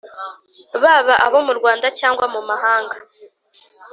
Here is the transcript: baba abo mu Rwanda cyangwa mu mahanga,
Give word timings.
baba 0.83 1.13
abo 1.25 1.39
mu 1.47 1.53
Rwanda 1.59 1.87
cyangwa 1.99 2.25
mu 2.33 2.41
mahanga, 2.49 2.95